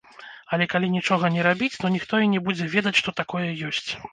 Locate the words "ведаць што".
2.77-3.17